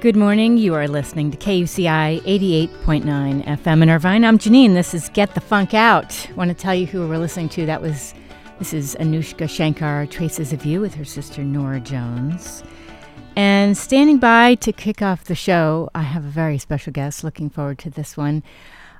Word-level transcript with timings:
Good 0.00 0.14
morning. 0.14 0.58
You 0.58 0.74
are 0.74 0.86
listening 0.86 1.32
to 1.32 1.36
KUCI 1.36 2.22
88.9 2.22 3.44
FM 3.44 3.82
in 3.82 3.90
Irvine. 3.90 4.24
I'm 4.24 4.38
Janine. 4.38 4.74
This 4.74 4.94
is 4.94 5.08
Get 5.08 5.34
the 5.34 5.40
Funk 5.40 5.74
Out. 5.74 6.28
I 6.30 6.32
want 6.34 6.50
to 6.50 6.54
tell 6.54 6.72
you 6.72 6.86
who 6.86 7.08
we're 7.08 7.18
listening 7.18 7.48
to. 7.48 7.66
That 7.66 7.82
was 7.82 8.14
this 8.60 8.72
is 8.72 8.94
Anoushka 9.00 9.50
Shankar, 9.50 10.06
Traces 10.06 10.52
of 10.52 10.64
You, 10.64 10.80
with 10.80 10.94
her 10.94 11.04
sister 11.04 11.42
Norah 11.42 11.80
Jones. 11.80 12.62
And 13.34 13.76
standing 13.76 14.18
by 14.18 14.54
to 14.56 14.72
kick 14.72 15.02
off 15.02 15.24
the 15.24 15.34
show, 15.34 15.90
I 15.96 16.02
have 16.02 16.24
a 16.24 16.28
very 16.28 16.58
special 16.58 16.92
guest. 16.92 17.24
Looking 17.24 17.50
forward 17.50 17.80
to 17.80 17.90
this 17.90 18.16
one. 18.16 18.44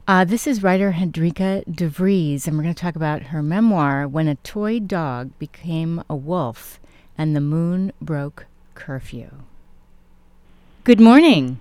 Uh, 0.08 0.24
this 0.24 0.48
is 0.48 0.64
writer 0.64 0.90
Hendrika 0.90 1.62
de 1.72 1.86
Vries, 1.86 2.48
and 2.48 2.56
we're 2.56 2.64
going 2.64 2.74
to 2.74 2.82
talk 2.82 2.96
about 2.96 3.22
her 3.22 3.40
memoir, 3.40 4.08
When 4.08 4.26
a 4.26 4.34
Toy 4.34 4.80
Dog 4.80 5.30
Became 5.38 6.02
a 6.10 6.16
Wolf 6.16 6.80
and 7.16 7.36
the 7.36 7.40
Moon 7.40 7.92
Broke 8.02 8.46
Curfew. 8.74 9.30
Good 10.88 11.02
morning. 11.02 11.60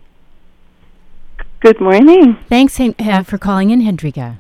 Good 1.59 1.81
morning. 1.81 2.37
Thanks 2.47 2.79
uh, 2.79 3.23
for 3.23 3.37
calling 3.37 3.71
in, 3.71 3.81
Hendrika. 3.81 4.39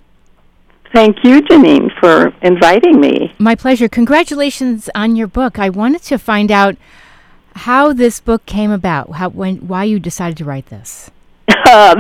Thank 0.93 1.25
you, 1.25 1.41
Janine, 1.41 1.89
for 1.99 2.33
inviting 2.41 3.01
me. 3.01 3.35
My 3.37 3.53
pleasure. 3.53 3.89
Congratulations 3.89 4.89
on 4.95 5.17
your 5.17 5.27
book. 5.27 5.59
I 5.59 5.67
wanted 5.67 6.03
to 6.03 6.17
find 6.17 6.53
out 6.53 6.77
how 7.67 7.91
this 7.91 8.21
book 8.21 8.45
came 8.45 8.71
about, 8.71 9.15
how, 9.15 9.27
when, 9.27 9.57
why 9.67 9.83
you 9.83 9.99
decided 9.99 10.37
to 10.37 10.45
write 10.45 10.67
this. 10.67 11.11
yeah, 11.49 11.93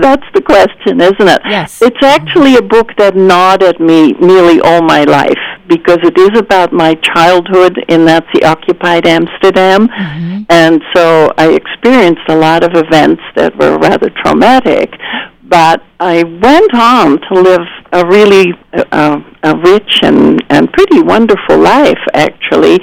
that's 0.00 0.28
the 0.32 0.42
question, 0.42 0.98
isn't 0.98 1.28
it? 1.28 1.42
Yes. 1.44 1.82
It's 1.82 2.02
actually 2.02 2.56
a 2.56 2.62
book 2.62 2.92
that 2.96 3.14
gnawed 3.14 3.62
at 3.62 3.78
me 3.78 4.12
nearly 4.12 4.62
all 4.62 4.80
my 4.80 5.04
life 5.04 5.39
because 5.70 6.00
it 6.02 6.18
is 6.18 6.36
about 6.36 6.72
my 6.72 6.94
childhood 6.96 7.78
in 7.88 8.04
Nazi 8.04 8.42
occupied 8.44 9.06
Amsterdam. 9.06 9.86
Mm-hmm. 9.86 10.42
And 10.50 10.82
so 10.92 11.32
I 11.38 11.52
experienced 11.52 12.26
a 12.28 12.36
lot 12.36 12.64
of 12.64 12.72
events 12.74 13.22
that 13.36 13.56
were 13.56 13.78
rather 13.78 14.10
traumatic. 14.10 14.90
But 15.44 15.82
I 16.00 16.24
went 16.24 16.74
on 16.74 17.20
to 17.26 17.34
live 17.34 17.66
a 17.92 18.06
really 18.06 18.52
uh, 18.72 19.20
a 19.42 19.56
rich 19.56 20.00
and, 20.02 20.42
and 20.48 20.72
pretty 20.72 21.00
wonderful 21.02 21.58
life, 21.58 22.02
actually. 22.14 22.78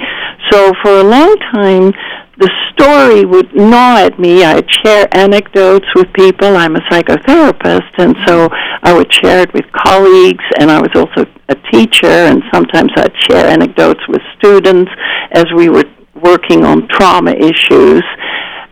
So 0.50 0.72
for 0.82 0.98
a 1.00 1.04
long 1.04 1.36
time, 1.54 1.92
the 2.38 2.50
story 2.72 3.24
would 3.24 3.52
gnaw 3.54 3.98
at 3.98 4.18
me. 4.18 4.44
I'd 4.44 4.70
share 4.84 5.08
anecdotes 5.12 5.86
with 5.96 6.12
people. 6.12 6.56
I'm 6.56 6.76
a 6.76 6.80
psychotherapist, 6.90 7.90
and 7.98 8.16
so 8.26 8.48
I 8.82 8.92
would 8.94 9.12
share 9.12 9.42
it 9.42 9.52
with 9.52 9.64
colleagues, 9.72 10.44
and 10.58 10.70
I 10.70 10.80
was 10.80 10.90
also 10.94 11.28
a 11.48 11.56
teacher, 11.72 12.06
and 12.06 12.42
sometimes 12.52 12.92
I'd 12.96 13.14
share 13.28 13.46
anecdotes 13.46 14.00
with 14.08 14.22
students 14.38 14.90
as 15.32 15.46
we 15.56 15.68
were 15.68 15.84
working 16.22 16.64
on 16.64 16.86
trauma 16.88 17.32
issues. 17.32 18.04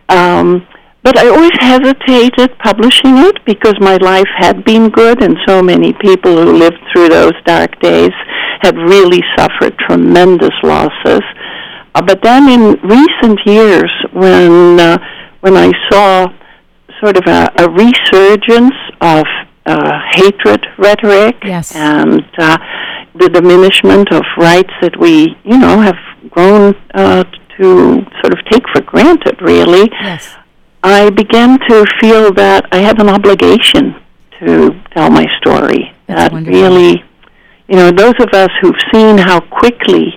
Um, 0.07 0.65
but 1.03 1.17
I 1.17 1.27
always 1.27 1.51
hesitated 1.59 2.57
publishing 2.59 3.17
it 3.17 3.43
because 3.45 3.75
my 3.79 3.97
life 3.97 4.29
had 4.37 4.63
been 4.63 4.89
good, 4.89 5.21
and 5.21 5.37
so 5.45 5.61
many 5.61 5.91
people 5.93 6.35
who 6.35 6.53
lived 6.53 6.79
through 6.93 7.09
those 7.09 7.33
dark 7.45 7.79
days 7.81 8.11
had 8.61 8.77
really 8.77 9.21
suffered 9.37 9.77
tremendous 9.79 10.55
losses. 10.63 11.21
Uh, 11.97 12.01
but 12.03 12.21
then 12.21 12.47
in 12.47 12.61
recent 12.83 13.39
years, 13.47 13.89
when 14.13 14.79
uh, 14.79 14.97
when 15.41 15.57
I 15.57 15.71
saw 15.89 16.27
sort 17.01 17.17
of 17.17 17.23
a, 17.25 17.51
a 17.57 17.69
resurgence 17.69 18.75
of 19.01 19.25
uh, 19.65 19.99
hatred 20.11 20.63
rhetoric 20.77 21.37
yes. 21.43 21.75
and 21.75 22.23
uh, 22.37 22.57
the 23.15 23.29
diminishment 23.29 24.11
of 24.11 24.21
rights 24.37 24.69
that 24.81 24.99
we, 24.99 25.35
you 25.43 25.57
know, 25.57 25.79
have 25.81 25.97
grown 26.29 26.75
uh, 26.93 27.23
to 27.57 28.05
sort 28.21 28.33
of 28.33 28.45
take 28.51 28.63
for 28.73 28.81
granted, 28.81 29.41
really. 29.41 29.89
Yes. 29.99 30.35
I 30.83 31.09
began 31.09 31.57
to 31.67 31.85
feel 31.99 32.31
that 32.33 32.67
I 32.71 32.77
had 32.77 33.01
an 33.01 33.09
obligation 33.09 33.95
to 34.39 34.79
tell 34.95 35.09
my 35.09 35.25
story. 35.41 35.95
That's 36.07 36.21
that 36.21 36.31
wonderful. 36.31 36.61
really, 36.61 37.03
you 37.67 37.75
know, 37.75 37.89
those 37.89 38.13
of 38.19 38.29
us 38.33 38.49
who've 38.61 38.81
seen 38.93 39.17
how 39.17 39.39
quickly 39.39 40.13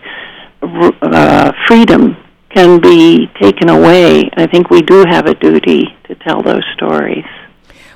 uh, 0.62 1.53
freedom 1.66 2.16
can 2.54 2.81
be 2.81 3.28
taken 3.41 3.69
away, 3.69 4.28
I 4.37 4.47
think 4.47 4.71
we 4.71 4.82
do 4.82 5.04
have 5.09 5.26
a 5.26 5.34
duty 5.34 5.84
to 6.09 6.15
tell 6.16 6.43
those 6.43 6.65
stories. 6.75 7.25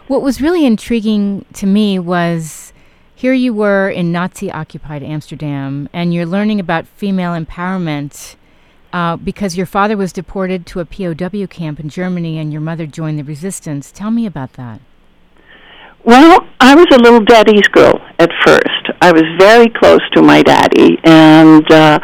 What 0.07 0.23
was 0.23 0.41
really 0.41 0.65
intriguing 0.65 1.45
to 1.55 1.67
me 1.67 1.99
was 1.99 2.73
here 3.15 3.33
you 3.33 3.55
were 3.55 3.89
in 3.89 4.13
Nazi 4.13 4.53
occupied 4.53 5.03
Amsterdam, 5.03 5.89
and 5.93 6.13
you're 6.13 6.27
learning 6.27 6.61
about 6.61 6.87
female 6.87 7.33
empowerment 7.33 8.37
uh, 8.93 9.17
because 9.17 9.57
your 9.57 9.67
father 9.67 9.97
was 9.97 10.13
deported 10.13 10.67
to 10.67 10.81
a 10.81 10.85
POW 10.85 11.47
camp 11.47 11.81
in 11.81 11.89
Germany 11.89 12.39
and 12.39 12.53
your 12.53 12.61
mother 12.61 12.87
joined 12.87 13.19
the 13.19 13.25
resistance. 13.25 13.91
Tell 13.91 14.11
me 14.11 14.25
about 14.27 14.53
that. 14.53 14.81
Well, 16.05 16.47
I 16.61 16.75
was 16.75 16.87
a 16.93 16.99
little 16.99 17.25
daddy's 17.25 17.67
girl 17.69 17.99
at 18.19 18.31
first. 18.45 18.91
I 19.01 19.11
was 19.11 19.25
very 19.39 19.69
close 19.71 20.03
to 20.13 20.23
my 20.23 20.43
daddy, 20.43 20.99
and 21.03 21.65
uh, 21.73 21.99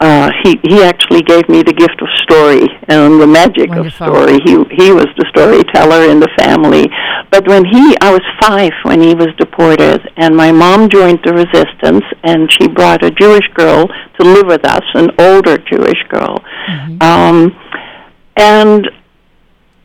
uh, 0.00 0.30
he 0.44 0.58
he 0.62 0.82
actually 0.82 1.22
gave 1.22 1.48
me 1.48 1.62
the 1.62 1.72
gift 1.72 2.00
of 2.00 2.08
story 2.22 2.66
and 2.88 3.20
the 3.20 3.26
magic 3.26 3.68
Wonderful. 3.70 4.06
of 4.06 4.14
story. 4.14 4.38
He 4.44 4.52
he 4.80 4.92
was 4.92 5.06
the 5.18 5.26
storyteller 5.34 6.08
in 6.10 6.20
the 6.20 6.30
family. 6.38 6.86
But 7.30 7.46
when 7.46 7.64
he, 7.64 7.96
I 8.00 8.10
was 8.12 8.22
five 8.40 8.72
when 8.84 9.00
he 9.02 9.14
was 9.14 9.28
deported, 9.38 10.00
and 10.16 10.34
my 10.36 10.50
mom 10.52 10.88
joined 10.88 11.20
the 11.24 11.34
resistance, 11.34 12.04
and 12.22 12.50
she 12.52 12.68
brought 12.68 13.04
a 13.04 13.10
Jewish 13.10 13.46
girl 13.54 13.86
to 13.88 14.22
live 14.24 14.46
with 14.46 14.64
us, 14.64 14.82
an 14.94 15.10
older 15.18 15.58
Jewish 15.58 16.02
girl, 16.08 16.36
Mm-hmm. 16.68 17.02
um, 17.02 17.56
and 18.36 18.88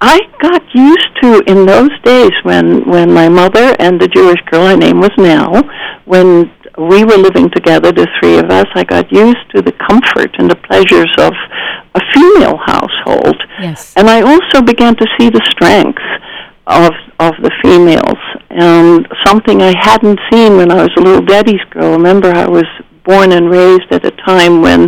I 0.02 0.20
got 0.42 0.62
used 0.76 1.10
to 1.22 1.42
in 1.48 1.66
those 1.66 1.92
days 2.04 2.32
when 2.44 2.88
when 2.90 3.12
my 3.14 3.30
mother 3.30 3.76
and 3.80 4.00
the 4.00 4.08
Jewish 4.08 4.42
girl, 4.52 4.68
her 4.68 4.78
name 4.78 5.00
was 5.00 5.12
Nell, 5.18 5.64
when 6.06 6.52
we 6.78 7.04
were 7.04 7.18
living 7.18 7.50
together, 7.52 7.92
the 7.92 8.08
three 8.20 8.38
of 8.38 8.46
us, 8.50 8.66
I 8.74 8.84
got 8.84 9.12
used 9.12 9.46
to 9.56 9.62
the 9.62 9.74
comfort 9.74 10.36
and 10.40 10.50
the 10.50 10.56
pleasures 10.56 11.12
of 11.20 11.34
a 11.96 12.02
female 12.14 12.58
household. 12.58 13.36
Yes. 13.60 13.94
And 13.96 14.10
I 14.10 14.22
also 14.22 14.62
began 14.62 14.96
to 14.96 15.06
see 15.18 15.30
the 15.30 15.42
strength 15.52 16.02
of 16.66 16.94
of 17.20 17.34
the 17.42 17.52
females 17.62 18.18
and 18.50 19.08
something 19.26 19.62
I 19.62 19.74
hadn't 19.80 20.20
seen 20.32 20.58
when 20.58 20.72
I 20.72 20.84
was 20.84 20.92
a 20.98 21.02
little 21.02 21.22
daddy's 21.26 21.64
girl. 21.72 21.92
Remember 21.92 22.32
I 22.32 22.48
was 22.48 22.66
born 23.04 23.32
and 23.34 23.50
raised 23.50 23.92
at 23.92 24.06
a 24.06 24.12
time 24.12 24.62
when 24.62 24.88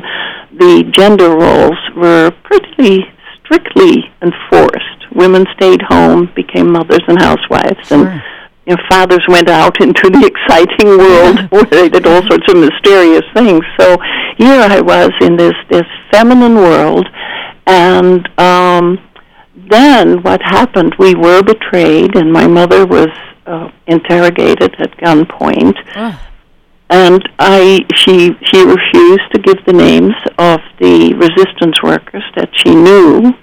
the 0.58 0.90
gender 0.92 1.36
roles 1.36 1.78
were 1.96 2.32
pretty 2.44 3.04
strictly 3.44 4.10
enforced. 4.22 5.14
Women 5.14 5.46
stayed 5.56 5.82
home, 5.84 6.32
became 6.36 6.72
mothers 6.72 7.04
and 7.08 7.20
housewives 7.20 7.92
and 7.92 8.04
Sure. 8.04 8.24
You 8.66 8.76
know, 8.76 8.82
fathers 8.90 9.24
went 9.28 9.50
out 9.50 9.80
into 9.82 10.10
the 10.10 10.26
exciting 10.32 10.98
world 10.98 11.40
where 11.52 11.66
they 11.66 11.90
did 11.90 12.06
all 12.08 12.22
sorts 12.28 12.48
of 12.52 12.58
mysterious 12.58 13.24
things. 13.34 13.64
So 13.80 13.98
here 14.38 14.60
I 14.60 14.82
was 14.82 15.12
in 15.22 15.38
this 15.38 15.54
this 15.70 15.86
feminine 16.12 16.56
world, 16.56 17.08
and 17.68 18.28
um, 18.40 19.00
then 19.70 20.22
what 20.24 20.42
happened? 20.42 20.96
We 21.00 21.16
were 21.16 21.42
betrayed, 21.44 22.16
and 22.16 22.32
my 22.32 22.48
mother 22.48 22.86
was 22.86 23.10
uh, 23.46 23.70
interrogated 23.88 24.76
at 24.80 24.98
gunpoint, 24.98 25.76
Oh, 25.96 26.20
and 26.90 27.22
I 27.40 27.86
she 27.96 28.32
she 28.52 28.64
refused 28.64 29.32
to 29.34 29.40
give 29.42 29.64
the 29.66 29.74
names 29.74 30.16
of 30.38 30.60
the 30.80 31.14
resistance 31.14 31.82
workers 31.84 32.24
that 32.36 32.50
she 32.58 32.74
knew. 32.74 33.34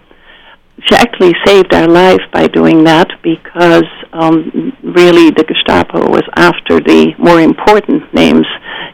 She 0.84 0.96
actually 0.96 1.34
saved 1.44 1.72
our 1.74 1.86
life 1.86 2.22
by 2.32 2.48
doing 2.48 2.82
that 2.84 3.08
because 3.22 3.84
um, 4.12 4.76
really 4.82 5.30
the 5.30 5.44
Gestapo 5.44 6.10
was 6.10 6.22
after 6.36 6.80
the 6.80 7.14
more 7.18 7.40
important 7.40 8.12
names 8.14 8.46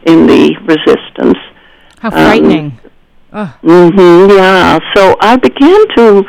in 0.05 0.27
the 0.27 0.55
resistance. 0.63 1.37
how 1.99 2.11
frightening. 2.11 2.79
oh, 3.33 3.57
hmm 3.61 4.29
yeah. 4.31 4.79
So 4.95 5.15
I 5.19 5.35
began 5.37 5.87
to 5.97 6.23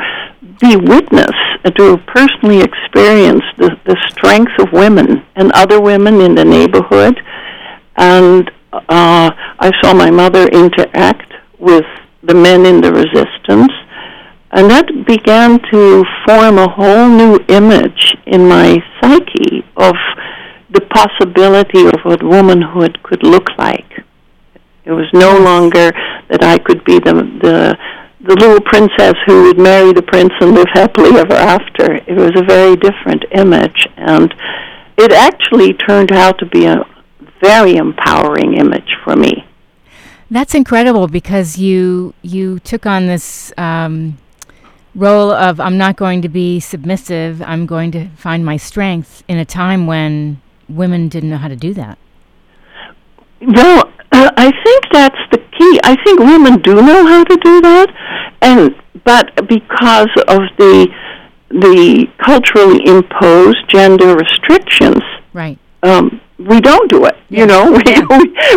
be 0.60 0.76
witness, 0.76 1.36
uh, 1.64 1.70
to 1.70 1.96
personally 2.06 2.60
experience 2.60 3.42
the, 3.58 3.76
the 3.86 3.96
strength 4.10 4.52
of 4.58 4.72
women 4.72 5.24
and 5.36 5.50
other 5.52 5.80
women 5.80 6.20
in 6.20 6.34
the 6.34 6.44
neighborhood. 6.44 7.18
And 7.96 8.50
uh, 8.72 9.30
I 9.58 9.72
saw 9.82 9.94
my 9.94 10.10
mother 10.10 10.46
interact 10.48 11.32
with 11.58 11.84
the 12.22 12.34
men 12.34 12.66
in 12.66 12.80
the 12.80 12.92
resistance. 12.92 13.72
And 14.52 14.68
that 14.70 14.86
began 15.06 15.60
to 15.70 16.04
form 16.26 16.58
a 16.58 16.68
whole 16.68 17.08
new 17.08 17.38
image 17.48 18.16
in 18.26 18.48
my 18.48 18.78
psyche 19.00 19.64
of 19.76 19.94
the 20.70 20.80
possibility 20.80 21.86
of 21.86 22.00
what 22.02 22.22
womanhood 22.22 23.00
could 23.02 23.22
look 23.22 23.48
like. 23.58 24.04
It 24.84 24.92
was 24.92 25.06
no 25.12 25.38
longer 25.38 25.92
that 26.30 26.42
I 26.42 26.58
could 26.58 26.84
be 26.84 26.98
the 26.98 27.14
the 27.42 27.78
the 28.22 28.34
little 28.34 28.60
princess 28.60 29.14
who 29.26 29.44
would 29.44 29.58
marry 29.58 29.92
the 29.92 30.02
prince 30.02 30.32
and 30.40 30.52
live 30.52 30.66
happily 30.74 31.18
ever 31.18 31.34
after. 31.34 31.94
It 31.94 32.16
was 32.16 32.32
a 32.36 32.44
very 32.44 32.76
different 32.76 33.24
image, 33.32 33.86
and 33.96 34.34
it 34.98 35.12
actually 35.12 35.72
turned 35.74 36.12
out 36.12 36.38
to 36.40 36.46
be 36.46 36.66
a 36.66 36.84
very 37.42 37.76
empowering 37.76 38.54
image 38.54 38.90
for 39.04 39.16
me. 39.16 39.46
That's 40.30 40.54
incredible 40.54 41.08
because 41.08 41.56
you 41.56 42.14
you 42.22 42.58
took 42.60 42.84
on 42.84 43.06
this 43.06 43.52
um, 43.56 44.18
role 44.94 45.30
of 45.30 45.60
I'm 45.60 45.78
not 45.78 45.96
going 45.96 46.22
to 46.22 46.28
be 46.28 46.60
submissive, 46.60 47.42
I'm 47.42 47.66
going 47.66 47.90
to 47.92 48.08
find 48.16 48.44
my 48.44 48.56
strength 48.56 49.22
in 49.28 49.38
a 49.38 49.44
time 49.44 49.86
when 49.86 50.40
women 50.68 51.08
didn't 51.08 51.30
know 51.30 51.38
how 51.38 51.48
to 51.48 51.56
do 51.56 51.74
that. 51.74 51.98
Well, 53.40 53.92
uh, 54.12 54.30
I 54.36 54.50
think 54.64 54.84
that's 54.92 55.18
the 55.30 55.38
key. 55.38 55.80
I 55.84 55.96
think 56.04 56.20
women 56.20 56.60
do 56.62 56.74
know 56.76 57.06
how 57.06 57.24
to 57.24 57.36
do 57.36 57.60
that, 57.60 57.88
and 58.42 58.74
but 59.04 59.48
because 59.48 60.10
of 60.28 60.42
the 60.58 60.88
the 61.50 62.06
culturally 62.24 62.80
imposed 62.86 63.68
gender 63.68 64.16
restrictions, 64.16 65.02
right? 65.32 65.58
Um, 65.82 66.20
we 66.38 66.60
don't 66.60 66.90
do 66.90 67.04
it. 67.04 67.16
You 67.28 67.46
know, 67.46 67.70
we, 67.70 67.82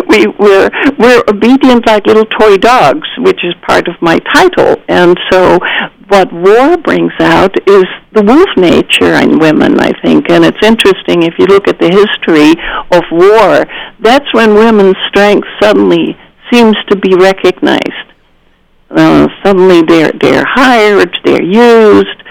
we 0.08 0.26
we're 0.38 0.70
we're 0.98 1.22
obedient 1.28 1.86
like 1.86 2.06
little 2.06 2.24
toy 2.24 2.56
dogs, 2.56 3.06
which 3.18 3.44
is 3.44 3.54
part 3.66 3.88
of 3.88 3.94
my 4.00 4.18
title. 4.32 4.76
And 4.88 5.18
so, 5.30 5.58
what 6.08 6.32
war 6.32 6.76
brings 6.76 7.12
out 7.20 7.54
is 7.68 7.84
the 8.12 8.22
wolf 8.22 8.48
nature 8.56 9.14
in 9.14 9.38
women, 9.38 9.80
I 9.80 9.92
think. 10.02 10.30
And 10.30 10.44
it's 10.44 10.62
interesting 10.62 11.22
if 11.22 11.34
you 11.38 11.46
look 11.46 11.68
at 11.68 11.78
the 11.78 11.90
history 11.90 12.54
of 12.90 13.02
war. 13.10 13.64
That's 14.00 14.32
when 14.32 14.54
women's 14.54 14.96
strength 15.08 15.46
suddenly 15.60 16.16
seems 16.52 16.76
to 16.88 16.96
be 16.96 17.14
recognized. 17.14 18.12
Uh, 18.90 19.28
suddenly, 19.42 19.82
they're 19.82 20.12
they're 20.20 20.44
hired, 20.46 21.18
they're 21.24 21.42
used, 21.42 22.22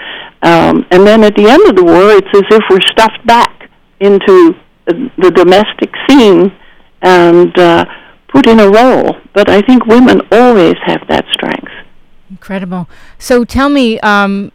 um, 0.42 0.86
and 0.90 1.06
then 1.06 1.24
at 1.24 1.34
the 1.36 1.48
end 1.48 1.62
of 1.68 1.76
the 1.76 1.84
war, 1.84 2.12
it's 2.12 2.28
as 2.34 2.44
if 2.50 2.62
we're 2.70 2.80
stuffed 2.80 3.26
back 3.26 3.68
into 4.00 4.54
the 4.86 5.30
domestic 5.30 5.92
scene 6.06 6.52
and 7.02 7.58
uh, 7.58 7.84
put 8.28 8.46
in 8.46 8.60
a 8.60 8.68
role. 8.68 9.16
But 9.34 9.48
I 9.48 9.60
think 9.62 9.86
women 9.86 10.20
always 10.30 10.76
have 10.84 11.06
that 11.08 11.24
strength. 11.32 11.72
Incredible. 12.34 12.88
So 13.16 13.44
tell 13.44 13.68
me, 13.68 14.00
um, 14.00 14.50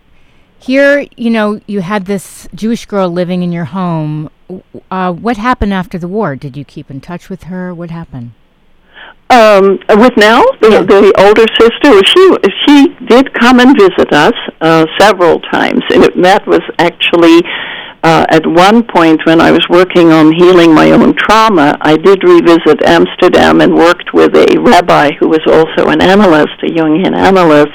here, 0.60 1.08
you 1.16 1.30
know, 1.30 1.62
you 1.66 1.80
had 1.80 2.08
this 2.08 2.50
Jewish 2.54 2.86
girl 2.86 3.10
living 3.10 3.42
in 3.42 3.54
your 3.54 3.66
home. 3.66 4.30
Uh, 4.92 5.14
what 5.14 5.38
happened 5.38 5.74
after 5.74 5.98
the 5.98 6.10
war? 6.10 6.36
Did 6.36 6.58
you 6.58 6.66
keep 6.66 6.92
in 6.92 7.00
touch 7.00 7.30
with 7.30 7.44
her? 7.44 7.74
What 7.74 7.90
happened? 7.90 8.34
Um, 9.30 9.80
with 9.88 10.18
Nell, 10.18 10.44
the, 10.60 10.70
yeah. 10.70 10.82
the 10.82 11.14
older 11.20 11.46
sister, 11.58 12.04
she 12.04 12.24
she 12.68 12.88
did 13.08 13.34
come 13.40 13.62
and 13.62 13.78
visit 13.78 14.12
us 14.12 14.34
uh, 14.60 14.86
several 15.00 15.40
times, 15.40 15.82
and 15.94 16.04
that 16.26 16.46
was 16.46 16.62
actually 16.80 17.40
uh, 18.04 18.26
at 18.30 18.46
one 18.46 18.84
point 18.84 19.26
when 19.26 19.42
I 19.42 19.52
was 19.52 19.66
working 19.70 20.12
on 20.12 20.32
healing 20.32 20.74
my 20.74 20.92
own 20.92 21.16
trauma, 21.16 21.78
I 21.82 21.98
did 21.98 22.24
revisit 22.24 22.86
Amsterdam 22.86 23.60
and 23.62 23.76
worked 23.76 24.14
with 24.14 24.36
a 24.36 24.60
rabbi 24.60 25.12
who 25.20 25.28
was 25.28 25.42
also 25.46 25.90
an 25.90 26.02
analyst, 26.02 26.54
a 26.64 26.68
Jungian 26.68 27.16
analyst. 27.16 27.74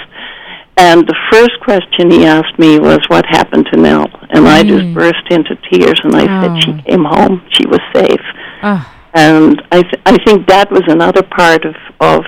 And 0.76 1.06
the 1.06 1.16
first 1.30 1.60
question 1.60 2.10
he 2.10 2.24
asked 2.24 2.58
me 2.58 2.78
was, 2.78 2.98
"What 3.08 3.26
happened 3.26 3.68
to 3.72 3.78
Nell?" 3.78 4.06
And 4.30 4.44
mm. 4.44 4.48
I 4.48 4.62
just 4.62 4.84
mm. 4.84 4.94
burst 4.94 5.24
into 5.30 5.56
tears, 5.70 6.00
and 6.02 6.16
I 6.16 6.24
oh. 6.24 6.42
said, 6.42 6.64
"She 6.64 6.82
came 6.82 7.04
home. 7.04 7.42
She 7.50 7.66
was 7.66 7.80
safe." 7.94 8.24
Oh. 8.62 8.90
And 9.12 9.62
I, 9.70 9.82
th- 9.82 10.02
I 10.04 10.16
think 10.24 10.48
that 10.48 10.72
was 10.72 10.82
another 10.88 11.22
part 11.22 11.64
of 11.64 11.76
of 12.00 12.24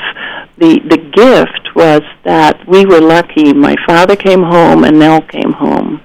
the 0.59 0.79
the 0.89 0.99
gift 0.99 1.75
was 1.75 2.03
that 2.25 2.61
we 2.69 2.85
were 2.85 3.01
lucky. 3.01 3.53
My 3.53 3.75
father 3.87 4.15
came 4.15 4.43
home, 4.43 4.85
and 4.85 4.99
Nell 4.99 5.23
came 5.23 5.53
home. 5.53 6.01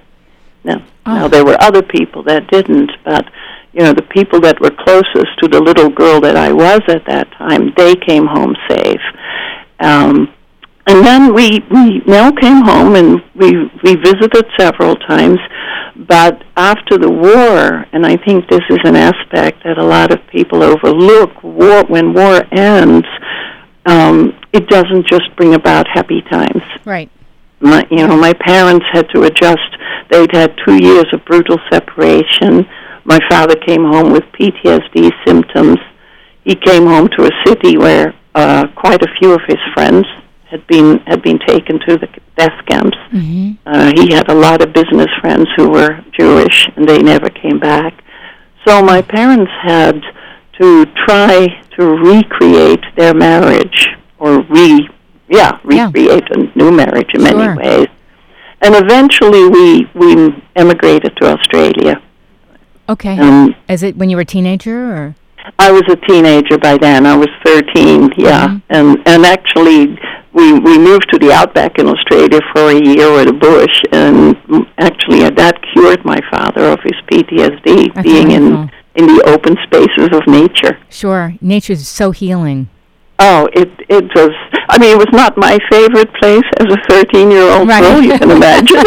Now, 0.63 0.85
oh. 1.05 1.13
now 1.13 1.27
there 1.27 1.45
were 1.45 1.57
other 1.61 1.81
people 1.81 2.23
that 2.23 2.49
didn't, 2.49 2.91
but 3.03 3.25
you 3.73 3.81
know 3.81 3.93
the 3.93 4.03
people 4.03 4.39
that 4.41 4.59
were 4.59 4.71
closest 4.71 5.39
to 5.41 5.47
the 5.47 5.61
little 5.61 5.89
girl 5.89 6.19
that 6.21 6.35
I 6.35 6.51
was 6.51 6.81
at 6.87 7.05
that 7.07 7.31
time, 7.37 7.73
they 7.77 7.95
came 7.95 8.27
home 8.27 8.55
safe. 8.69 9.01
Um, 9.79 10.33
and 10.87 11.05
then 11.05 11.33
we 11.33 11.59
we 11.71 11.99
Nell 12.05 12.33
came 12.33 12.63
home 12.63 12.95
and 12.95 13.21
we 13.35 13.69
we 13.83 13.95
visited 13.95 14.45
several 14.59 14.95
times, 14.95 15.39
but 15.95 16.43
after 16.57 16.97
the 16.97 17.09
war, 17.09 17.85
and 17.93 18.05
I 18.05 18.17
think 18.17 18.49
this 18.49 18.63
is 18.69 18.79
an 18.83 18.95
aspect 18.95 19.63
that 19.63 19.77
a 19.77 19.85
lot 19.85 20.11
of 20.11 20.19
people 20.27 20.63
overlook. 20.63 21.43
War 21.43 21.85
when 21.85 22.13
war 22.13 22.43
ends, 22.51 23.07
um, 23.85 24.37
it 24.53 24.67
doesn't 24.67 25.07
just 25.07 25.35
bring 25.37 25.53
about 25.53 25.87
happy 25.87 26.21
times. 26.29 26.63
Right 26.83 27.09
my 27.61 27.85
you 27.89 28.05
know 28.05 28.17
my 28.17 28.33
parents 28.33 28.85
had 28.91 29.07
to 29.09 29.23
adjust 29.23 29.77
they'd 30.11 30.31
had 30.31 30.53
two 30.65 30.75
years 30.75 31.05
of 31.13 31.23
brutal 31.25 31.57
separation 31.71 32.65
my 33.05 33.19
father 33.29 33.55
came 33.55 33.83
home 33.83 34.11
with 34.11 34.23
ptsd 34.39 35.11
symptoms 35.25 35.77
he 36.43 36.55
came 36.55 36.85
home 36.85 37.07
to 37.07 37.23
a 37.25 37.31
city 37.45 37.77
where 37.77 38.13
uh 38.35 38.67
quite 38.75 39.01
a 39.01 39.07
few 39.19 39.31
of 39.31 39.41
his 39.47 39.59
friends 39.73 40.05
had 40.49 40.65
been 40.67 40.99
had 41.07 41.21
been 41.23 41.39
taken 41.47 41.79
to 41.79 41.97
the 41.97 42.07
death 42.37 42.65
camps 42.67 42.97
mm-hmm. 43.11 43.53
uh, 43.65 43.91
he 43.95 44.13
had 44.13 44.29
a 44.29 44.35
lot 44.35 44.61
of 44.61 44.73
business 44.73 45.09
friends 45.21 45.47
who 45.55 45.69
were 45.69 46.03
jewish 46.19 46.67
and 46.75 46.87
they 46.87 47.01
never 47.01 47.29
came 47.29 47.59
back 47.59 48.03
so 48.67 48.83
my 48.83 49.01
parents 49.01 49.51
had 49.63 49.99
to 50.59 50.85
try 51.07 51.47
to 51.77 51.85
recreate 51.85 52.83
their 52.95 53.13
marriage 53.13 53.87
or 54.19 54.41
re 54.43 54.87
yeah, 55.31 55.59
recreate 55.63 56.23
yeah. 56.29 56.43
a 56.43 56.57
new 56.57 56.71
marriage 56.71 57.09
in 57.13 57.21
sure. 57.21 57.37
many 57.37 57.57
ways. 57.57 57.87
And 58.61 58.75
eventually 58.75 59.47
we 59.47 59.89
we 59.95 60.33
emigrated 60.55 61.15
to 61.17 61.31
Australia. 61.33 62.01
Okay. 62.89 63.17
Um, 63.17 63.55
Is 63.69 63.83
it 63.83 63.97
when 63.97 64.09
you 64.09 64.17
were 64.17 64.21
a 64.21 64.25
teenager 64.25 64.93
or? 64.95 65.15
I 65.57 65.71
was 65.71 65.83
a 65.89 65.95
teenager 65.95 66.57
by 66.57 66.77
then. 66.77 67.07
I 67.07 67.15
was 67.15 67.29
13, 67.43 68.11
yeah. 68.17 68.47
Mm-hmm. 68.47 68.57
And 68.69 69.01
and 69.07 69.25
actually 69.25 69.97
we 70.33 70.53
we 70.53 70.77
moved 70.77 71.09
to 71.11 71.17
the 71.19 71.31
outback 71.31 71.79
in 71.79 71.87
Australia 71.87 72.39
for 72.53 72.69
a 72.69 72.79
year 72.79 73.11
with 73.11 73.27
a 73.29 73.33
bush 73.33 73.81
and 73.91 74.37
actually 74.77 75.27
that 75.29 75.55
cured 75.73 76.05
my 76.05 76.19
father 76.29 76.65
of 76.71 76.79
his 76.83 76.93
PTSD 77.09 77.93
That's 77.93 78.07
being 78.07 78.29
wonderful. 78.29 78.69
in 78.95 79.03
in 79.03 79.07
the 79.07 79.23
open 79.25 79.55
spaces 79.63 80.09
of 80.11 80.21
nature. 80.27 80.77
Sure. 80.89 81.33
Nature 81.41 81.73
is 81.73 81.87
so 81.87 82.11
healing. 82.11 82.69
Oh, 83.23 83.47
it 83.53 83.69
it 83.87 84.09
was. 84.15 84.33
I 84.69 84.79
mean, 84.79 84.97
it 84.97 84.97
was 84.97 85.13
not 85.13 85.37
my 85.37 85.59
favorite 85.69 86.11
place 86.15 86.47
as 86.57 86.65
a 86.73 86.79
13-year-old 86.89 87.67
right. 87.67 87.81
girl. 87.81 88.01
You 88.01 88.17
can 88.17 88.31
imagine. 88.41 88.81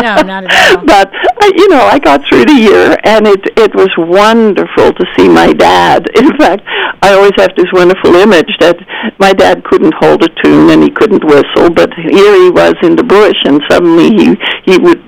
no, 0.00 0.14
not 0.24 0.48
at 0.48 0.78
all. 0.78 0.84
But 0.94 1.12
uh, 1.12 1.52
you 1.54 1.68
know, 1.68 1.84
I 1.84 1.98
got 1.98 2.24
through 2.26 2.46
the 2.46 2.54
year, 2.54 2.96
and 3.04 3.26
it 3.26 3.44
it 3.58 3.74
was 3.74 3.92
wonderful 3.98 4.94
to 4.94 5.04
see 5.16 5.28
my 5.28 5.52
dad. 5.52 6.08
In 6.16 6.32
fact, 6.38 6.62
I 7.02 7.12
always 7.12 7.36
have 7.36 7.52
this 7.56 7.70
wonderful 7.74 8.16
image 8.16 8.52
that 8.60 8.78
my 9.18 9.34
dad 9.34 9.62
couldn't 9.64 9.94
hold 10.00 10.24
a 10.24 10.30
tune 10.42 10.70
and 10.70 10.82
he 10.82 10.90
couldn't 10.90 11.24
whistle, 11.24 11.68
but 11.68 11.92
here 11.94 12.34
he 12.40 12.50
was 12.50 12.74
in 12.82 12.96
the 12.96 13.04
bush, 13.04 13.36
and 13.44 13.60
suddenly 13.68 14.08
he 14.16 14.26
he 14.64 14.78
would 14.78 15.02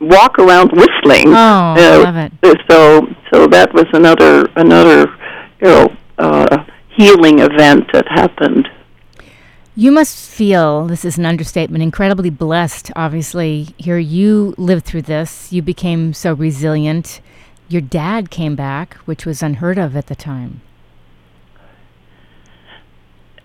walk 0.00 0.38
around 0.38 0.70
whistling. 0.72 1.28
Oh, 1.28 1.74
uh, 1.80 2.02
love 2.04 2.16
it. 2.16 2.32
So 2.68 3.08
so 3.32 3.46
that 3.46 3.72
was 3.72 3.86
another 3.94 4.50
another 4.56 5.08
you 5.62 5.68
know. 5.68 5.96
Healing 6.96 7.38
event 7.38 7.84
that 7.92 8.06
happened. 8.08 8.68
You 9.74 9.90
must 9.90 10.30
feel, 10.30 10.86
this 10.86 11.04
is 11.04 11.16
an 11.16 11.24
understatement, 11.24 11.82
incredibly 11.82 12.28
blessed, 12.28 12.90
obviously. 12.94 13.68
Here 13.78 13.98
you 13.98 14.54
lived 14.58 14.84
through 14.84 15.02
this. 15.02 15.50
You 15.50 15.62
became 15.62 16.12
so 16.12 16.34
resilient. 16.34 17.22
Your 17.68 17.80
dad 17.80 18.30
came 18.30 18.54
back, 18.54 18.94
which 19.06 19.24
was 19.24 19.42
unheard 19.42 19.78
of 19.78 19.96
at 19.96 20.08
the 20.08 20.14
time. 20.14 20.60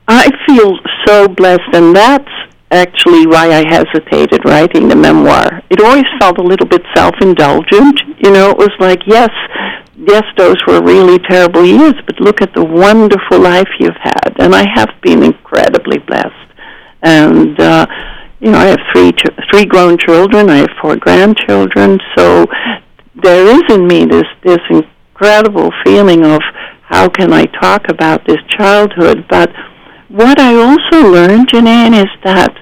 I 0.06 0.30
feel 0.46 0.78
so 1.06 1.30
blessed, 1.30 1.74
and 1.74 1.96
that's 1.96 2.32
actually 2.72 3.26
why 3.26 3.52
I 3.52 3.64
hesitated 3.66 4.44
writing 4.44 4.90
the 4.90 4.96
memoir. 4.98 5.62
It 5.70 5.82
always 5.82 6.06
felt 6.20 6.38
a 6.38 6.44
little 6.44 6.68
bit 6.68 6.82
self 6.94 7.16
indulgent. 7.22 8.02
You 8.20 8.32
know, 8.32 8.50
it 8.52 8.58
was 8.58 8.72
like, 8.80 9.00
yes, 9.08 9.30
yes, 10.08 10.24
those 10.38 10.56
were 10.68 10.82
really 10.82 11.20
terrible 11.20 11.66
years, 11.66 11.94
but 12.06 12.20
look 12.20 12.42
at 12.42 12.54
the 12.56 12.64
wonderful 12.64 13.40
life 13.40 13.68
you've 13.80 14.02
had. 14.02 14.36
And 14.40 14.56
I 14.56 14.66
have 14.76 14.90
been 15.02 15.22
incredibly 15.24 16.00
blessed. 16.00 16.34
And, 17.04 17.60
uh, 17.60 17.86
you 18.40 18.52
know, 18.52 18.58
I 18.58 18.66
have 18.68 18.80
three 18.94 19.12
ch- 19.12 19.36
three 19.52 19.66
grown 19.66 19.98
children. 19.98 20.50
I 20.50 20.58
have 20.58 20.70
four 20.82 20.96
grandchildren. 20.96 22.00
So 22.18 22.46
there 23.16 23.46
is 23.48 23.64
in 23.70 23.88
me 23.88 24.06
this 24.06 24.26
this 24.44 24.60
incredible 24.70 25.72
feeling 25.84 26.24
of 26.26 26.42
how 26.84 27.10
can 27.10 27.34
I 27.34 27.46
talk 27.46 27.90
about 27.90 28.26
this 28.26 28.40
childhood. 28.58 29.26
But 29.30 29.52
what 30.08 30.40
I 30.40 30.56
also 30.56 31.12
learned, 31.12 31.50
Janine, 31.50 31.94
is 31.94 32.12
that 32.24 32.56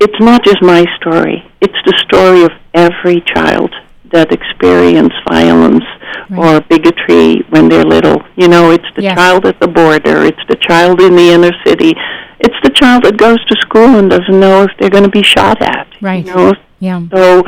it's 0.00 0.20
not 0.20 0.44
just 0.44 0.60
my 0.62 0.84
story. 0.96 1.44
It's 1.60 1.80
the 1.86 1.94
story 2.06 2.42
of 2.42 2.50
every 2.74 3.22
child 3.34 3.72
that 4.12 4.32
experience 4.32 5.12
violence 5.28 5.84
right. 6.30 6.56
or 6.56 6.60
bigotry 6.62 7.42
when 7.50 7.68
they're 7.68 7.84
little. 7.84 8.22
You 8.36 8.48
know, 8.48 8.70
it's 8.70 8.86
the 8.96 9.02
yes. 9.02 9.16
child 9.16 9.46
at 9.46 9.60
the 9.60 9.68
border, 9.68 10.24
it's 10.24 10.40
the 10.48 10.56
child 10.56 11.00
in 11.00 11.16
the 11.16 11.30
inner 11.30 11.52
city, 11.64 11.94
it's 12.40 12.56
the 12.62 12.70
child 12.70 13.04
that 13.04 13.16
goes 13.16 13.44
to 13.46 13.56
school 13.60 13.96
and 13.98 14.10
doesn't 14.10 14.38
know 14.38 14.62
if 14.62 14.70
they're 14.78 14.90
going 14.90 15.04
to 15.04 15.10
be 15.10 15.22
shot 15.22 15.62
at. 15.62 15.86
Right. 16.00 16.24
You 16.24 16.34
know? 16.34 16.52
Yeah. 16.80 17.02
So 17.12 17.42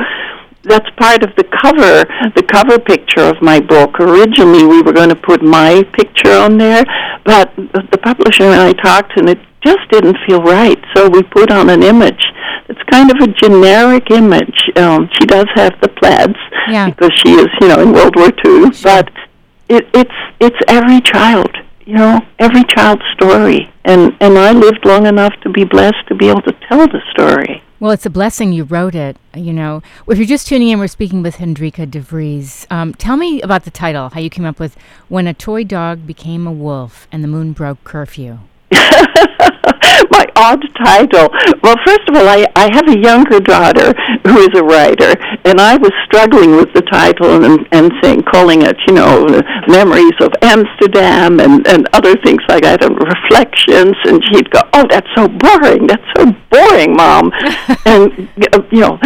that's 0.63 0.89
part 0.97 1.23
of 1.23 1.35
the 1.35 1.43
cover, 1.43 2.05
the 2.35 2.43
cover 2.43 2.79
picture 2.79 3.21
of 3.21 3.41
my 3.41 3.59
book. 3.59 3.99
Originally, 3.99 4.65
we 4.65 4.81
were 4.81 4.93
going 4.93 5.09
to 5.09 5.15
put 5.15 5.41
my 5.41 5.83
picture 5.93 6.33
on 6.33 6.57
there, 6.57 6.83
but 7.23 7.55
the 7.55 7.99
publisher 8.01 8.43
and 8.43 8.61
I 8.61 8.73
talked, 8.73 9.17
and 9.17 9.29
it 9.29 9.39
just 9.63 9.89
didn't 9.91 10.17
feel 10.27 10.41
right. 10.41 10.79
So 10.95 11.09
we 11.09 11.23
put 11.23 11.51
on 11.51 11.69
an 11.69 11.83
image 11.83 12.21
it's 12.69 12.83
kind 12.91 13.09
of 13.11 13.17
a 13.21 13.27
generic 13.31 14.11
image. 14.11 14.56
Um, 14.77 15.09
she 15.19 15.25
does 15.25 15.47
have 15.55 15.73
the 15.81 15.89
plaids 15.89 16.37
Yeah. 16.69 16.89
because 16.89 17.11
she 17.25 17.31
is, 17.33 17.47
you 17.61 17.67
know, 17.67 17.81
in 17.81 17.91
World 17.93 18.15
War 18.15 18.29
II. 18.45 18.69
But 18.83 19.09
it, 19.69 19.87
it's 19.93 20.11
it's 20.39 20.57
every 20.67 21.01
child, 21.01 21.49
you 21.85 21.95
know, 21.95 22.19
every 22.39 22.63
child's 22.75 23.03
story. 23.13 23.71
And 23.85 24.15
and 24.19 24.37
I 24.37 24.51
lived 24.51 24.85
long 24.85 25.05
enough 25.05 25.33
to 25.41 25.49
be 25.49 25.63
blessed 25.63 26.07
to 26.09 26.15
be 26.15 26.29
able 26.29 26.41
to 26.43 26.53
tell 26.67 26.85
the 26.87 27.01
story. 27.11 27.63
Well, 27.79 27.91
it's 27.91 28.05
a 28.07 28.09
blessing 28.09 28.53
you 28.53 28.63
wrote 28.63 28.95
it. 28.95 29.17
You 29.35 29.53
know, 29.53 29.83
if 30.07 30.17
you're 30.17 30.25
just 30.25 30.47
tuning 30.47 30.69
in, 30.69 30.79
we're 30.79 30.87
speaking 30.87 31.21
with 31.21 31.35
Hendrika 31.37 31.85
DeVries. 31.85 32.65
Um, 32.71 32.93
tell 32.95 33.17
me 33.17 33.39
about 33.43 33.65
the 33.65 33.71
title, 33.71 34.09
how 34.09 34.19
you 34.19 34.29
came 34.31 34.45
up 34.45 34.59
with 34.59 34.75
"When 35.09 35.27
a 35.27 35.33
Toy 35.33 35.63
Dog 35.63 36.05
Became 36.07 36.47
a 36.47 36.51
Wolf 36.51 37.07
and 37.11 37.23
the 37.23 37.27
Moon 37.27 37.53
Broke 37.53 37.83
Curfew." 37.83 38.39
My 40.11 40.25
odd 40.35 40.63
title. 40.83 41.29
Well, 41.63 41.75
first 41.85 42.07
of 42.07 42.15
all, 42.15 42.27
I, 42.27 42.45
I 42.55 42.69
have 42.73 42.87
a 42.87 42.97
younger 42.97 43.39
daughter 43.39 43.93
who 44.25 44.37
is 44.39 44.53
a 44.55 44.63
writer, 44.63 45.15
and 45.45 45.59
I 45.59 45.77
was 45.77 45.91
struggling 46.05 46.55
with 46.55 46.73
the 46.73 46.81
title 46.81 47.43
and 47.43 47.67
and 47.71 47.91
saying, 48.01 48.23
calling 48.23 48.61
it, 48.61 48.77
you 48.87 48.93
know, 48.93 49.25
memories 49.67 50.17
of 50.21 50.31
Amsterdam 50.41 51.39
and 51.39 51.67
and 51.67 51.87
other 51.93 52.15
things 52.23 52.41
like 52.47 52.63
that, 52.63 52.83
and 52.83 52.95
reflections. 52.97 53.95
And 54.05 54.23
she'd 54.29 54.49
go, 54.51 54.61
"Oh, 54.73 54.85
that's 54.89 55.07
so 55.15 55.27
boring. 55.27 55.87
That's 55.87 56.07
so 56.15 56.31
boring, 56.51 56.95
mom." 56.95 57.31
and 57.85 58.29
you 58.71 58.81
know, 58.81 58.99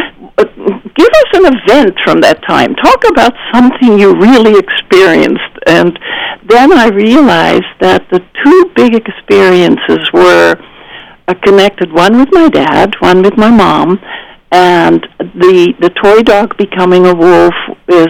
give 0.95 1.09
us 1.09 1.29
an 1.33 1.45
event 1.53 1.97
from 2.03 2.21
that 2.21 2.41
time. 2.47 2.75
Talk 2.75 3.03
about 3.09 3.33
something 3.53 3.99
you 3.99 4.13
really 4.15 4.57
experienced. 4.57 5.53
And 5.67 5.97
then 6.47 6.73
I 6.73 6.89
realized 6.89 7.71
that 7.79 8.07
the 8.11 8.19
two 8.43 8.71
big 8.75 8.95
experiences 8.95 10.09
were 10.13 10.55
connected 11.35 11.91
one 11.91 12.17
with 12.17 12.29
my 12.31 12.49
dad, 12.49 12.95
one 12.99 13.21
with 13.21 13.37
my 13.37 13.49
mom, 13.49 13.99
and 14.51 15.07
the 15.19 15.73
the 15.79 15.89
toy 16.01 16.21
dog 16.21 16.57
becoming 16.57 17.05
a 17.05 17.15
wolf 17.15 17.53
is 17.87 18.07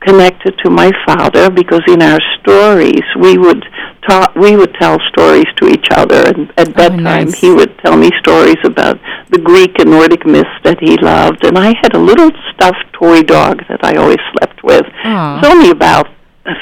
connected 0.00 0.54
to 0.62 0.68
my 0.70 0.92
father 1.06 1.50
because 1.50 1.80
in 1.88 2.02
our 2.02 2.18
stories 2.40 3.02
we 3.18 3.38
would 3.38 3.64
talk 4.06 4.34
we 4.34 4.54
would 4.54 4.74
tell 4.74 4.98
stories 5.08 5.46
to 5.56 5.66
each 5.66 5.86
other 5.92 6.22
and 6.26 6.52
at 6.58 6.74
bedtime 6.74 7.02
nice. 7.02 7.40
he 7.40 7.50
would 7.50 7.76
tell 7.78 7.96
me 7.96 8.10
stories 8.20 8.60
about 8.64 8.98
the 9.30 9.38
Greek 9.38 9.78
and 9.78 9.90
Nordic 9.90 10.26
myths 10.26 10.50
that 10.62 10.78
he 10.80 10.98
loved 10.98 11.44
and 11.46 11.56
I 11.56 11.74
had 11.80 11.94
a 11.94 11.98
little 11.98 12.30
stuffed 12.52 12.92
toy 12.92 13.22
dog 13.22 13.62
that 13.68 13.82
I 13.82 13.96
always 13.96 14.20
slept 14.36 14.62
with. 14.62 14.84
Aw. 15.04 15.38
It's 15.38 15.48
only 15.48 15.70
about 15.70 16.08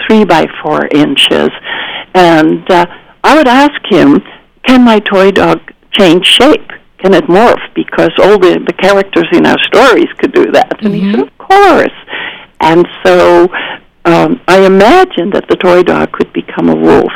three 0.07 0.25
by 0.25 0.47
four 0.63 0.87
inches 0.95 1.51
and 2.15 2.71
uh, 2.71 2.87
I 3.25 3.37
would 3.37 3.49
ask 3.49 3.81
him, 3.89 4.21
Can 4.65 4.85
my 4.85 4.99
toy 5.01 5.31
dog 5.31 5.61
change 5.93 6.27
shape? 6.27 6.69
Can 6.99 7.15
it 7.15 7.25
morph? 7.25 7.63
Because 7.75 8.13
all 8.19 8.39
the, 8.39 8.63
the 8.67 8.73
characters 8.73 9.27
in 9.33 9.47
our 9.47 9.59
stories 9.65 10.09
could 10.19 10.33
do 10.33 10.53
that. 10.53 10.85
And 10.85 10.95
he 10.95 11.11
said, 11.11 11.21
Of 11.21 11.39
course. 11.39 11.91
And 12.61 12.87
so 13.05 13.49
um, 14.05 14.41
I 14.47 14.65
imagined 14.65 15.33
that 15.33 15.47
the 15.49 15.57
toy 15.57 15.83
dog 15.83 16.13
could 16.13 16.33
become 16.33 16.69
a 16.69 16.77
wolf. 16.77 17.13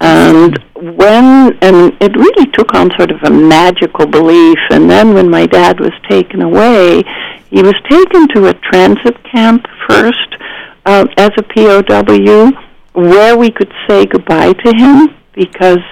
And 0.00 0.58
when, 0.74 1.56
and 1.62 1.96
it 2.00 2.16
really 2.16 2.50
took 2.52 2.74
on 2.74 2.90
sort 2.96 3.12
of 3.12 3.22
a 3.22 3.30
magical 3.30 4.06
belief. 4.06 4.58
And 4.70 4.90
then 4.90 5.14
when 5.14 5.30
my 5.30 5.46
dad 5.46 5.78
was 5.78 5.92
taken 6.08 6.42
away, 6.42 7.04
he 7.50 7.62
was 7.62 7.74
taken 7.88 8.28
to 8.34 8.48
a 8.48 8.54
transit 8.54 9.16
camp 9.30 9.66
first 9.88 10.36
uh, 10.86 11.06
as 11.16 11.30
a 11.38 11.42
POW 11.42 12.50
where 12.94 13.36
we 13.36 13.50
could 13.50 13.72
say 13.86 14.06
goodbye 14.06 14.54
to 14.54 14.72
him 14.74 15.14
because 15.34 15.82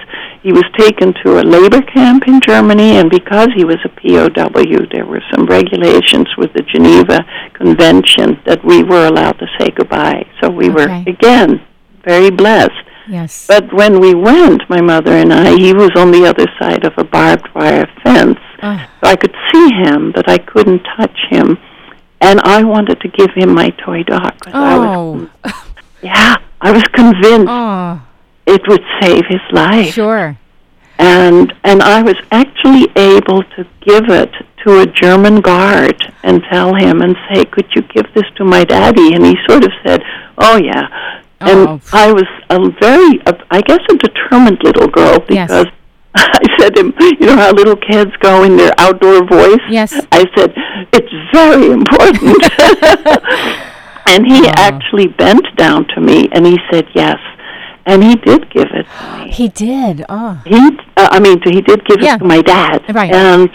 he 0.45 0.51
was 0.53 0.63
taken 0.77 1.11
to 1.23 1.39
a 1.39 1.43
labor 1.55 1.81
camp 1.81 2.27
in 2.27 2.39
Germany, 2.39 2.97
and 2.99 3.09
because 3.09 3.49
he 3.55 3.65
was 3.65 3.79
a 3.83 3.89
POW, 3.89 4.85
there 4.93 5.03
were 5.11 5.23
some 5.33 5.47
regulations 5.47 6.27
with 6.37 6.53
the 6.53 6.61
Geneva 6.61 7.25
Convention 7.55 8.39
that 8.45 8.63
we 8.63 8.83
were 8.83 9.07
allowed 9.07 9.39
to 9.39 9.47
say 9.57 9.71
goodbye. 9.71 10.27
So 10.39 10.49
we 10.51 10.69
were, 10.69 10.87
again, 11.07 11.65
very 12.03 12.29
blessed. 12.29 12.83
yes. 13.07 13.47
But 13.47 13.73
when 13.73 13.99
we 13.99 14.13
went, 14.13 14.61
my 14.69 14.81
mother 14.81 15.13
and 15.13 15.33
I, 15.33 15.55
he 15.57 15.73
was 15.73 15.89
on 15.95 16.11
the 16.11 16.27
other 16.27 16.45
side 16.59 16.85
of 16.85 16.93
a 16.97 17.03
barbed 17.03 17.47
wire 17.55 17.87
fence. 18.03 18.37
Oh, 18.61 18.77
So 19.01 19.09
I 19.09 19.15
could 19.15 19.35
see 19.51 19.67
him, 19.83 20.11
but 20.11 20.29
I 20.29 20.37
couldn't 20.37 20.83
touch 20.95 21.17
him. 21.31 21.57
And 22.21 22.39
I 22.41 22.63
wanted 22.63 23.01
to 23.01 23.07
give 23.07 23.31
him 23.33 23.49
my 23.55 23.69
toy 23.83 24.03
dog. 24.03 24.31
'cause 24.41 24.53
I 24.53 24.77
was, 24.77 25.27
oh, 25.45 25.65
yeah, 26.03 26.35
I 26.61 26.71
was 26.71 26.83
convinced 27.01 27.49
oh, 27.49 28.01
it 28.47 28.61
would 28.67 28.83
save 29.01 29.23
his 29.27 29.41
life. 29.51 29.93
sure. 29.93 30.37
And 30.97 31.53
and 31.63 31.81
I 31.83 32.01
was 32.01 32.15
actually 32.31 32.87
able 32.95 33.43
to 33.55 33.65
give 33.81 34.05
it 34.09 34.31
to 34.63 34.79
a 34.79 34.85
German 34.85 35.41
guard 35.41 35.97
and 36.23 36.41
tell 36.49 36.73
him 36.73 37.01
and 37.01 37.15
say, 37.27 37.43
"Could 37.45 37.67
you 37.75 37.81
give 37.93 38.05
this 38.13 38.23
to 38.37 38.45
my 38.45 38.63
daddy?" 38.63 39.13
And 39.13 39.25
he 39.25 39.35
sort 39.47 39.65
of 39.65 39.71
said, 39.85 40.01
"Oh 40.37 40.57
yeah." 40.57 40.87
Oh. 41.41 41.51
And. 41.51 41.81
I 41.91 42.13
was 42.13 42.23
a 42.49 42.59
very, 42.79 43.21
uh, 43.25 43.33
I 43.51 43.59
guess, 43.61 43.79
a 43.91 43.95
determined 43.97 44.59
little 44.63 44.87
girl 44.87 45.17
Yes. 45.27 45.49
because 45.49 45.67
I 46.15 46.39
said 46.59 46.75
to 46.75 46.79
him, 46.85 46.93
"You 47.19 47.27
know 47.27 47.35
how 47.35 47.51
little 47.51 47.75
kids 47.75 48.11
go 48.21 48.43
in 48.43 48.55
their 48.55 48.71
outdoor 48.77 49.25
voice." 49.27 49.59
Yes. 49.69 49.91
I 50.13 50.23
said, 50.35 50.53
"It's 50.93 51.13
very 51.33 51.71
important." 51.71 52.39
and 54.07 54.25
he 54.25 54.45
Oh. 54.47 54.51
actually 54.57 55.07
bent 55.07 55.45
down 55.57 55.85
to 55.93 55.99
me 55.99 56.29
and 56.31 56.45
he 56.45 56.57
said, 56.71 56.87
"Yes." 56.95 57.19
And 57.85 58.03
he 58.03 58.15
did 58.15 58.49
give 58.49 58.67
it 58.71 58.85
to 58.99 59.17
me. 59.25 59.31
He 59.31 59.47
did. 59.49 60.05
Oh, 60.09 60.41
He, 60.45 60.55
uh, 60.97 61.09
I 61.11 61.19
mean, 61.19 61.39
he 61.43 61.61
did 61.61 61.85
give 61.85 62.01
Yeah. 62.01 62.15
it 62.15 62.19
to 62.19 62.25
my 62.25 62.41
dad. 62.41 62.83
Right. 62.93 63.13
And 63.13 63.49
uh, 63.49 63.53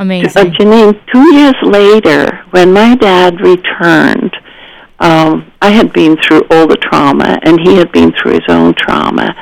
amazing. 0.00 0.52
Janine, 0.52 0.98
two 1.12 1.34
years 1.34 1.54
later, 1.62 2.42
when 2.50 2.72
my 2.72 2.94
dad 2.94 3.40
returned, 3.40 4.34
um, 4.98 5.50
I 5.62 5.70
had 5.70 5.92
been 5.92 6.16
through 6.26 6.42
all 6.50 6.66
the 6.66 6.76
trauma, 6.76 7.38
and 7.42 7.60
he 7.60 7.76
had 7.76 7.92
been 7.92 8.12
through 8.12 8.32
his 8.32 8.48
own 8.48 8.74
trauma, 8.74 9.34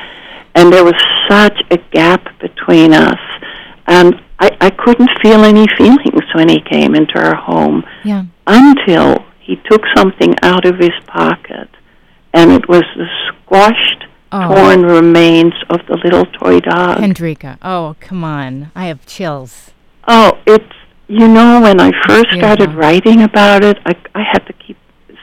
and 0.55 0.71
there 0.71 0.83
was 0.83 0.95
such 1.29 1.57
a 1.71 1.77
gap 1.77 2.27
between 2.39 2.93
us, 2.93 3.19
and 3.87 4.21
I, 4.39 4.55
I 4.61 4.69
couldn't 4.69 5.09
feel 5.21 5.43
any 5.43 5.65
feelings 5.77 6.23
when 6.33 6.47
he 6.49 6.61
came 6.61 6.95
into 6.95 7.17
our 7.19 7.35
home 7.35 7.83
Yeah. 8.05 8.23
until 8.47 9.25
he 9.39 9.57
took 9.69 9.83
something 9.97 10.35
out 10.41 10.65
of 10.65 10.77
his 10.77 10.93
pocket, 11.07 11.69
and 12.33 12.51
it 12.51 12.67
was 12.69 12.83
the 12.95 13.07
squashed, 13.27 14.05
Oh. 14.31 14.53
torn 14.53 14.83
remains 14.83 15.53
of 15.69 15.79
the 15.87 15.97
little 16.03 16.25
toy 16.25 16.59
dog. 16.59 16.99
Hendrika. 16.99 17.57
Oh, 17.61 17.95
come 17.99 18.23
on. 18.23 18.71
I 18.75 18.85
have 18.85 19.05
chills. 19.05 19.71
Oh, 20.07 20.37
it's 20.45 20.73
you 21.07 21.27
know 21.27 21.59
when 21.61 21.79
I 21.79 21.91
first 22.07 22.27
started 22.37 22.73
writing 22.75 23.21
about 23.23 23.63
it, 23.63 23.77
I 23.85 23.95
I 24.13 24.23
had 24.31 24.45
to 24.45 24.53
keep 24.53 24.77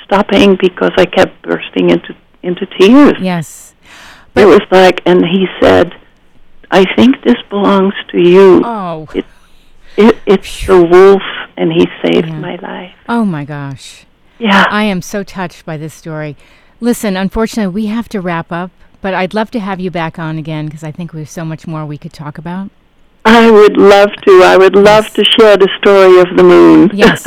stopping 0.04 0.56
because 0.60 0.90
I 0.96 1.04
kept 1.06 1.42
bursting 1.42 1.90
into 1.90 2.14
into 2.42 2.66
tears. 2.66 3.14
Yes. 3.20 3.75
it 4.34 4.44
was 4.44 4.60
like, 4.70 5.00
and 5.06 5.25
he 5.25 5.46
said, 5.60 5.94
"I 6.70 6.84
think 6.96 7.22
this 7.25 7.36
belongs 7.48 7.94
to 8.10 8.18
you. 8.18 8.62
Oh. 8.64 9.08
It, 9.96 10.16
it's 10.26 10.66
the 10.66 10.82
wolf, 10.82 11.22
and 11.56 11.72
he 11.72 11.86
saved 12.04 12.28
Yeah. 12.28 12.38
my 12.40 12.56
life." 12.56 12.92
Oh 13.08 13.25
my 13.25 13.44
gosh. 13.44 14.04
Yeah, 14.38 14.64
I 14.68 14.84
am 14.84 15.00
so 15.00 15.22
touched 15.22 15.64
by 15.64 15.76
this 15.78 15.94
story. 15.94 16.36
Listen, 16.80 17.16
unfortunately, 17.16 17.72
we 17.72 17.86
have 17.86 18.08
to 18.10 18.20
wrap 18.20 18.52
up, 18.52 18.70
but 19.06 19.14
I'd 19.14 19.34
love 19.34 19.52
to 19.52 19.60
have 19.60 19.78
you 19.78 19.88
back 19.92 20.18
on 20.18 20.36
again 20.36 20.66
because 20.66 20.82
I 20.82 20.90
think 20.90 21.12
we 21.12 21.20
have 21.20 21.30
so 21.30 21.44
much 21.44 21.64
more 21.64 21.86
we 21.86 21.96
could 21.96 22.12
talk 22.12 22.38
about. 22.38 22.72
I 23.25 23.48
would 23.48 23.76
love 23.76 24.10
to. 24.26 24.42
I 24.42 24.56
would 24.56 24.75
love 24.75 25.08
to 25.14 25.25
share 25.25 25.56
the 25.56 25.68
story 25.78 26.18
of 26.18 26.36
the 26.36 26.42
moon. 26.42 26.90
Yes. 26.92 27.25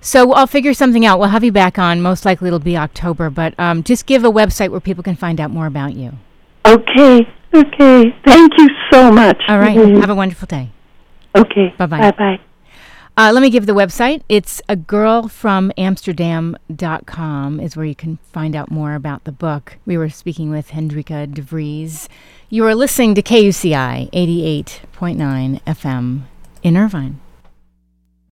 so 0.00 0.32
I'll 0.32 0.46
figure 0.46 0.72
something 0.72 1.04
out. 1.04 1.18
We'll 1.20 1.28
have 1.28 1.44
you 1.44 1.52
back 1.52 1.78
on. 1.78 2.00
Most 2.00 2.24
likely 2.24 2.46
it'll 2.48 2.60
be 2.60 2.78
October, 2.78 3.28
but 3.28 3.52
um, 3.60 3.82
just 3.82 4.06
give 4.06 4.24
a 4.24 4.30
website 4.30 4.70
where 4.70 4.80
people 4.80 5.04
can 5.04 5.16
find 5.16 5.38
out 5.38 5.50
more 5.50 5.66
about 5.66 5.92
you. 5.96 6.12
okay. 6.64 7.28
Okay. 7.52 8.16
Thank 8.24 8.52
you 8.56 8.68
so 8.90 9.12
much. 9.12 9.42
All 9.48 9.58
right. 9.58 9.76
Mhm. 9.76 10.00
Have 10.00 10.08
a 10.08 10.14
wonderful 10.14 10.46
day. 10.46 10.70
Okay. 11.36 11.74
Bye-bye. 11.76 12.00
Bye 12.00 12.10
bye. 12.12 12.40
Uh, 13.18 13.32
let 13.32 13.42
me 13.42 13.50
give 13.50 13.66
the 13.66 13.72
website. 13.72 14.22
It's 14.28 14.62
a 14.68 14.76
girlfromamsterdam.com 14.76 17.60
is 17.60 17.76
where 17.76 17.84
you 17.84 17.96
can 17.96 18.18
find 18.32 18.54
out 18.54 18.70
more 18.70 18.94
about 18.94 19.24
the 19.24 19.32
book. 19.32 19.76
We 19.84 19.98
were 19.98 20.08
speaking 20.08 20.50
with 20.50 20.68
Hendrika 20.68 21.26
de 21.26 21.42
DeVries. 21.42 22.06
You 22.48 22.64
are 22.64 22.76
listening 22.76 23.16
to 23.16 23.22
KUCI 23.22 24.08
88.9 24.12 25.60
FM 25.64 26.22
in 26.62 26.76
Irvine. 26.76 27.18